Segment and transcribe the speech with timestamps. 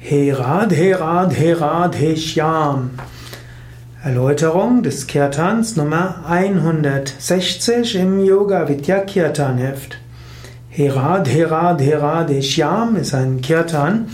[0.00, 2.90] He Radhe Radhe Radhe Shyam.
[4.02, 9.98] Erläuterung des Kirtans Nummer 160 im Yoga Vidya Kirtan Heft.
[10.70, 14.06] He Radhe Radhe Radhe Shyam ist ein Kirtan,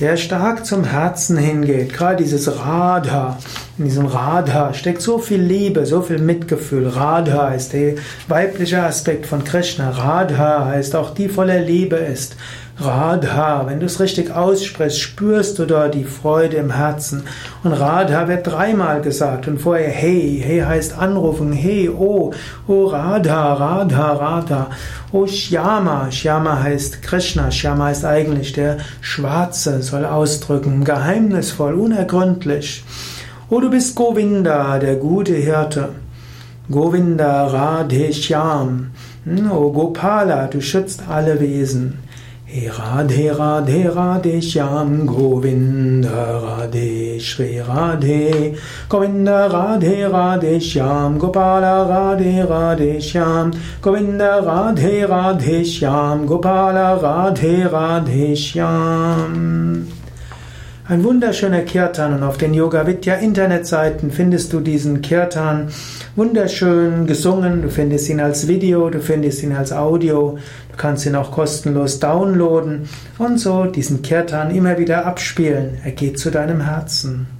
[0.00, 1.92] der stark zum Herzen hingeht.
[1.92, 3.38] Gerade dieses Radha.
[3.76, 6.88] In diesem Radha steckt so viel Liebe, so viel Mitgefühl.
[6.88, 7.94] Radha ist der
[8.28, 9.90] weibliche Aspekt von Krishna.
[9.90, 12.34] Radha heißt auch die voller Liebe ist.
[12.80, 17.24] Radha, wenn du es richtig aussprichst, spürst du da die Freude im Herzen.
[17.64, 22.32] Und Radha wird dreimal gesagt und vorher Hey, Hey heißt anrufen, Hey, oh,
[22.68, 24.70] oh Radha, Radha, Radha.
[25.10, 32.84] Oh Shyama, Shyama heißt Krishna, Shyama heißt eigentlich der Schwarze, soll ausdrücken, geheimnisvoll, unergründlich.
[33.50, 35.88] Oh, du bist Govinda, der gute Hirte.
[36.70, 38.92] Govinda Radhe Shyam.
[39.50, 42.07] Oh Gopala, du schützt alle Wesen.
[42.50, 48.54] Hey राधे राधे राधे श्याम गोविन्द राधे श्रीराधे
[48.90, 53.50] गोविन्द राधे राधे श्याम गोपाल राधे राधे श्याम
[53.84, 59.34] गोविन्द राधे राधे श्याम गोपाल राधे राधे Shyam
[60.88, 65.68] ein wunderschöner Kirtan und auf den Yoga Vidya Internetseiten findest du diesen Kirtan
[66.16, 67.60] wunderschön gesungen.
[67.60, 70.38] Du findest ihn als Video, du findest ihn als Audio.
[70.70, 75.76] Du kannst ihn auch kostenlos downloaden und so diesen Kirtan immer wieder abspielen.
[75.84, 77.37] Er geht zu deinem Herzen.